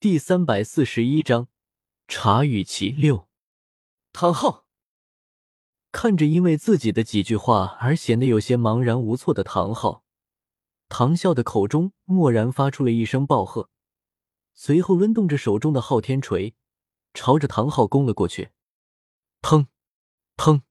[0.00, 1.48] 第三百四十一章
[2.08, 3.28] 茶与其六。
[4.14, 4.64] 唐昊
[5.92, 10.02] 看着因为自己的几句话而显得有些茫然无措的唐昊，
[10.88, 13.68] 唐啸的口中蓦然发出了一声暴喝，
[14.54, 16.54] 随后抡动着手中的昊天锤，
[17.12, 18.52] 朝着唐昊攻了过去。
[19.42, 19.66] 砰！
[20.38, 20.62] 砰！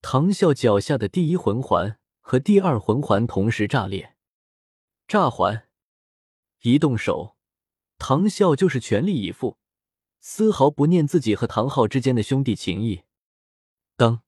[0.00, 4.16] 唐啸脚下的第一魂环和第二魂环同时炸裂，
[5.06, 5.68] 炸环
[6.62, 7.36] 一动手。
[8.00, 9.58] 唐啸就是全力以赴，
[10.20, 13.02] 丝毫不念自己和唐昊之间的兄弟情谊。
[13.94, 14.22] 当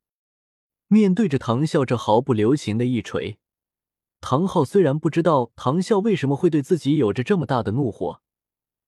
[0.89, 3.39] 面对着唐啸这毫不留情的一锤，
[4.21, 8.21] 唐昊虽然不知道唐啸为什么会对自己有着这么大的怒火，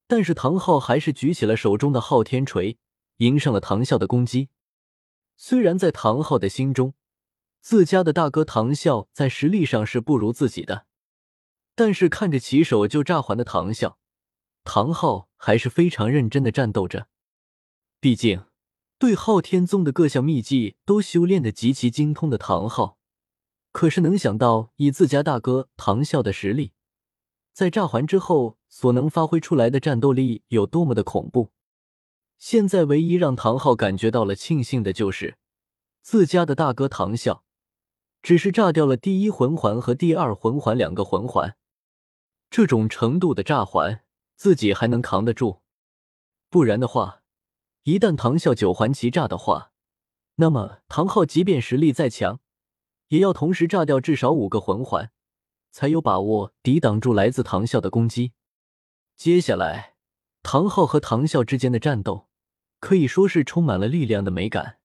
[0.07, 2.77] 但是唐昊还是举起了手中的昊天锤，
[3.17, 4.51] 迎上了唐啸的攻击。
[5.39, 6.93] 虽然在唐昊的心中，
[7.63, 10.85] 自家的大哥唐啸在实力上是不如自己的，
[11.75, 13.97] 但是看着起手就炸环的唐啸。
[14.65, 17.07] 唐昊还是非常认真的战斗着，
[18.01, 18.45] 毕竟
[18.99, 22.99] 对昊天宗的各项秘技都修炼的极其精通的唐昊，
[23.73, 26.73] 可是能想到以自家大哥唐啸的实力，
[27.53, 31.53] 在炸环之后所能发挥出来的战斗力有多么的恐怖。
[32.39, 35.37] 现在唯一让唐昊感觉到了庆幸的就是，
[36.01, 37.43] 自家的大哥唐啸
[38.23, 41.57] 只是炸掉了第一魂环和第二魂环两个魂环，
[42.49, 44.04] 这种程度的炸环。
[44.37, 45.63] 自己还能扛得住，
[46.51, 47.23] 不然的话，
[47.85, 49.73] 一旦唐啸九环齐炸的话，
[50.37, 52.41] 那么唐昊即便实力再强，
[53.09, 55.13] 也要同时炸掉至少五个魂环，
[55.71, 58.33] 才有把握抵挡住来自唐啸的攻击。
[59.17, 59.95] 接下来，
[60.43, 62.29] 唐昊和唐啸之间的战斗
[62.81, 64.79] 可以说是充满了力量的美感。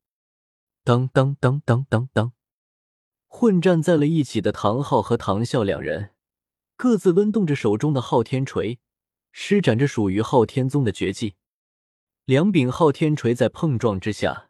[0.83, 2.33] 当当当当当当，
[3.27, 6.13] 混战在了一起的唐昊和唐啸两人，
[6.77, 8.79] 各自抡动着手中的昊天锤。
[9.31, 11.35] 施展着属于昊天宗的绝技，
[12.25, 14.49] 两柄昊天锤在碰撞之下，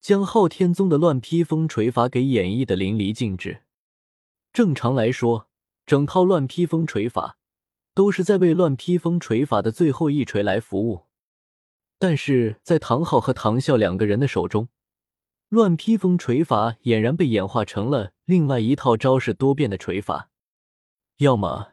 [0.00, 3.62] 将昊天宗的乱披风锤法给演绎的淋漓尽致。
[4.52, 5.48] 正常来说，
[5.86, 7.38] 整套乱披风锤法
[7.94, 11.06] 都是在为乱披风锤法的最后一锤来服务，
[11.98, 14.68] 但是在唐昊和唐啸两个人的手中，
[15.48, 20.30] 乱披风锤法俨然被演化成了另外一套招式多变的锤法。
[21.18, 21.72] 要么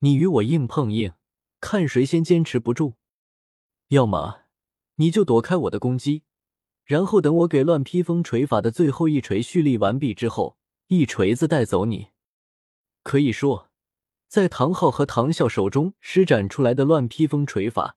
[0.00, 1.12] 你与我硬碰硬。
[1.62, 2.94] 看谁先坚持不住，
[3.88, 4.40] 要么
[4.96, 6.24] 你就躲开我的攻击，
[6.84, 10.58] 然后等我给乱披风锤法的最后一锤蓄力完毕之后，
[10.88, 12.08] 一锤子带走你。
[13.04, 13.70] 可以说，
[14.26, 17.96] 在唐昊和唐啸手中施展出来的乱披风锤法，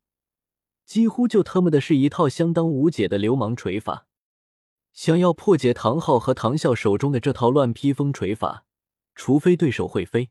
[0.85, 4.05] 几乎就他妈的是一套相当无解的流氓锤法。
[4.93, 8.63] 想要破解唐昊和唐啸手中的这套乱披风锤法，
[9.15, 10.29] 除非对手会飞，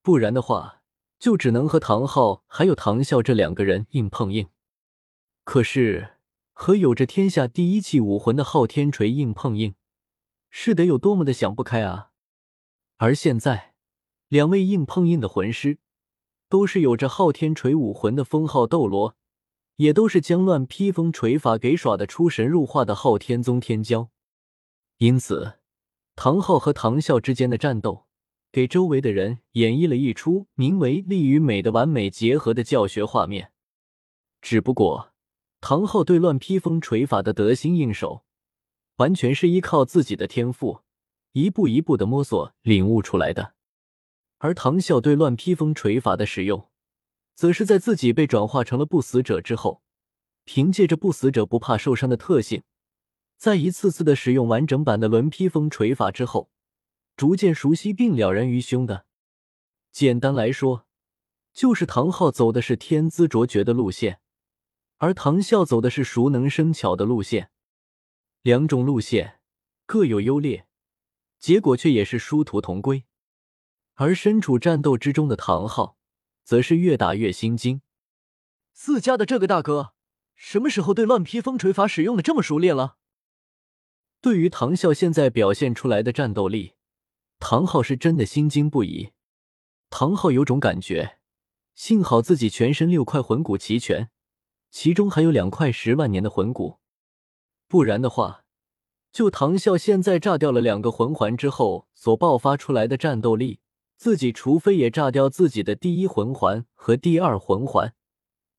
[0.00, 0.84] 不然的话。
[1.18, 4.48] 就只能和唐昊还有唐啸这两个人硬碰硬，
[5.44, 6.16] 可是
[6.52, 9.74] 和有着天下第一器武魂的昊天锤硬碰硬，
[10.50, 12.12] 是得有多么的想不开啊！
[12.98, 13.74] 而现在，
[14.28, 15.78] 两位硬碰硬的魂师，
[16.48, 19.16] 都是有着昊天锤武魂的封号斗罗，
[19.76, 24.08] 也都是将乱披风锤法给耍的出神入化的昊天宗天骄，
[24.98, 25.58] 因此，
[26.14, 28.05] 唐昊和唐啸之间的战斗。
[28.56, 33.52] 给周围的人演绎了一出名为“力与美”的完美结合的教学画面。
[34.40, 35.12] 只不过，
[35.60, 38.24] 唐昊对乱披风锤法的得心应手，
[38.96, 40.80] 完全是依靠自己的天赋，
[41.32, 43.52] 一步一步的摸索领悟出来的；
[44.38, 46.70] 而唐啸对乱披风锤法的使用，
[47.34, 49.82] 则是在自己被转化成了不死者之后，
[50.46, 52.62] 凭借着不死者不怕受伤的特性，
[53.36, 56.50] 在一次次的使用完整版的轮披风锤法之后。
[57.16, 59.06] 逐渐熟悉并了然于胸的，
[59.90, 60.86] 简单来说，
[61.54, 64.20] 就是唐昊走的是天资卓绝的路线，
[64.98, 67.50] 而唐啸走的是熟能生巧的路线。
[68.42, 69.40] 两种路线
[69.86, 70.68] 各有优劣，
[71.38, 73.04] 结果却也是殊途同归。
[73.94, 75.96] 而身处战斗之中的唐昊，
[76.44, 77.80] 则是越打越心惊。
[78.74, 79.94] 自家的这个大哥，
[80.34, 82.98] 什么时候对乱披风锤法使用的这么熟练了？
[84.20, 86.75] 对于唐啸现在表现出来的战斗力。
[87.38, 89.12] 唐昊是真的心惊不已。
[89.90, 91.18] 唐昊有种感觉，
[91.74, 94.10] 幸好自己全身六块魂骨齐全，
[94.70, 96.78] 其中还有两块十万年的魂骨，
[97.68, 98.44] 不然的话，
[99.12, 103.60] 就唐啸现在炸掉了两个魂环之后所爆发出来的战斗力，
[103.96, 107.94] 自己除非也炸掉自己的第一魂环和第二魂环，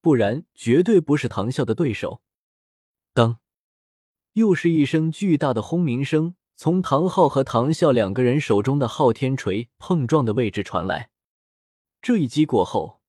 [0.02, 2.22] 不然绝对不是唐啸的对手。
[3.14, 3.40] 当，
[4.34, 6.36] 又是一声巨大的轰鸣声。
[6.60, 11.12] 从唐昊和唐啸两个人手中的昊天锤碰撞的位置传来，
[12.02, 13.00] 这一击过后，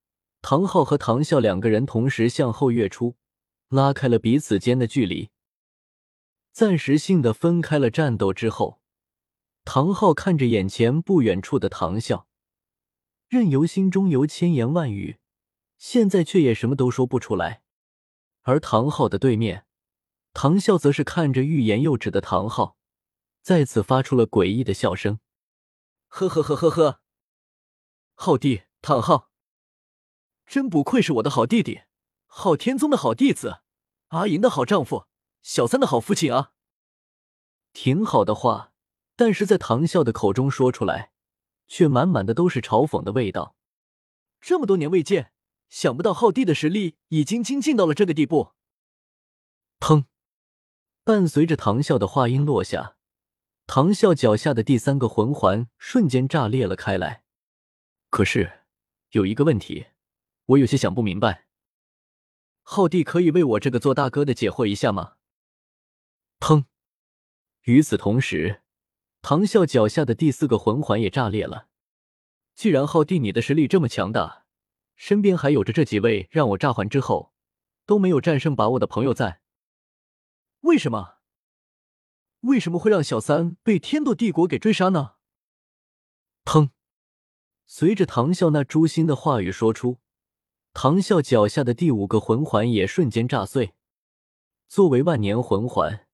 [0.43, 3.17] 唐昊和唐啸两个人同时向后跃出，
[3.71, 5.31] 拉开了彼此间的距离，
[6.53, 8.83] 暂时性的分开了战斗之后，
[9.65, 12.25] 唐昊看着眼前不远处的唐啸，
[13.31, 15.17] 任由心中有千言万语，
[15.79, 17.63] 现在却也什么都说不出来。
[18.43, 19.65] 而唐昊的对面，
[20.35, 22.77] 唐啸则是看着欲言又止的唐昊，
[23.43, 25.21] 再次发出了诡异的笑声
[26.09, 27.01] ：“呵呵呵呵呵，
[28.15, 29.31] 昊弟，唐昊。”
[30.47, 31.83] 真不愧是我的好弟弟，
[32.27, 33.61] 昊天宗的好弟子，
[34.09, 35.07] 阿银的好丈夫，
[35.43, 36.53] 小三的好父亲啊！
[37.73, 38.73] 挺好的话，
[39.15, 41.13] 但是在唐啸的口中说出来，
[41.67, 43.57] 却满满的都是嘲讽的味道。
[44.41, 45.33] 这么多年未见，
[45.69, 48.53] 想不到昊弟的实力已经精进到了这个地步。
[49.81, 50.05] 砰！
[51.05, 52.98] 伴随着唐啸的话音落下，
[53.71, 57.23] 唐啸脚下的第三个魂环瞬间炸裂了开来。
[58.09, 58.65] 可是
[59.11, 59.89] 有一个问题。
[60.47, 61.47] 我有些想不明白，
[62.63, 65.17] 浩弟可以为我这个做大哥的解惑一下吗？
[66.41, 66.65] 砰！
[67.65, 68.63] 与此同时，
[69.21, 71.69] 唐啸脚下的第四个魂环也炸裂了。
[72.55, 74.47] 既然浩弟你的实力这么强大，
[74.97, 77.35] 身边还有着这几位让我炸环之后
[77.85, 79.43] 都没有战胜把握的朋友在，
[80.61, 81.18] 为什么？
[82.41, 85.15] 为什么会让小三被天斗帝国给追杀呢？
[86.45, 86.71] 砰！
[87.67, 89.99] 随着唐啸那诛心的话语说出。
[90.75, 93.75] 唐啸脚下的第五个魂环也瞬间炸碎。
[94.69, 96.07] 作为万年魂环，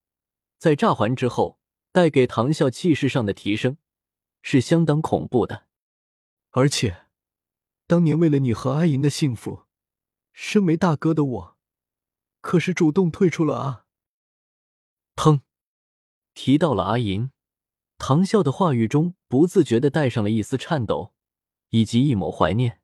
[0.56, 1.58] 在炸环之后
[1.92, 3.76] 带给唐啸气势上的提升
[4.40, 5.66] 是相当恐怖的。
[6.50, 7.08] 而且，
[7.86, 9.64] 当年为了你和阿银的幸福，
[10.32, 11.56] 身为大哥的我，
[12.40, 13.84] 可是主动退出了啊！
[15.14, 15.40] 砰！
[16.34, 17.30] 提到了阿银，
[17.96, 21.14] 唐啸的话语中不自觉的带上了一丝颤抖，
[21.70, 22.80] 以及一抹怀念，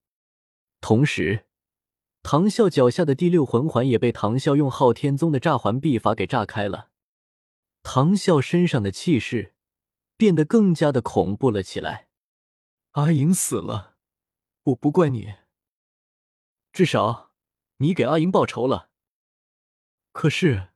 [0.80, 1.46] 同时。
[2.22, 6.90] 唐啸脚下的第六魂环也被唐啸用昊天宗的炸环臂法给炸开了，
[7.82, 9.54] 唐啸身上的气势
[10.18, 12.08] 变得更加的恐怖了起来。
[12.90, 13.96] 阿银死了，
[14.64, 15.32] 我不怪你，
[16.72, 17.30] 至少
[17.78, 18.90] 你给阿银报仇了。
[20.12, 20.69] 可是，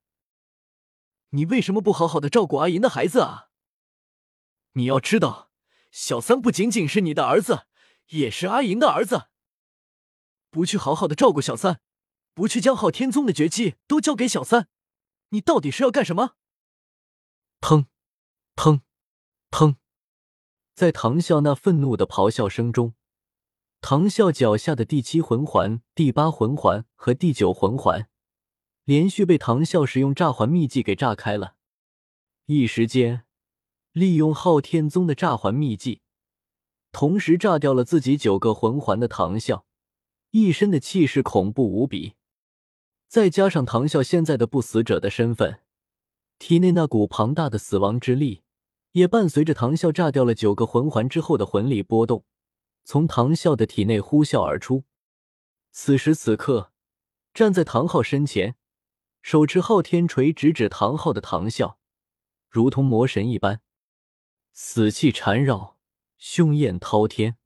[1.34, 3.48] 你为什么不好好的照顾阿银的孩子啊？
[4.74, 5.50] 你要知道，
[5.90, 7.66] 小三不仅仅是你的儿子，
[8.10, 9.26] 也是阿银的儿子。
[10.50, 11.80] 不去好好的照顾小三，
[12.34, 14.68] 不去将昊天宗的绝技都交给小三，
[15.30, 16.36] 你到底是要干什么？
[17.60, 17.86] 砰，
[18.54, 18.82] 砰，
[19.50, 19.74] 砰！
[20.76, 22.94] 在唐啸那愤怒的咆哮声中，
[23.80, 28.08] 唐啸脚下的第七魂环、第八魂环和第九魂环
[28.84, 31.56] 连续被唐啸使用炸环秘技给炸开了。
[32.46, 33.24] 一时间，
[33.92, 36.02] 利用昊天宗的炸环秘技，
[36.92, 39.62] 同时炸掉了自己九个魂环的唐啸。
[40.32, 42.14] 一身的气势恐怖无比，
[43.06, 45.60] 再加上唐啸现在的不死者的身份，
[46.38, 48.42] 体内那股庞大的死亡之力，
[48.92, 52.24] 也伴随着唐啸炸掉了九个魂环之后的魂力波动，
[52.84, 54.82] 从唐啸的体内呼啸而出。
[55.70, 56.72] 此时此刻，
[57.32, 58.56] 站在唐昊身前，
[59.24, 61.76] 手持昊天锤直指唐昊的唐啸，
[62.50, 63.62] 如同魔神一般，
[64.52, 65.78] 死气缠绕，
[66.18, 67.38] 凶焰滔天。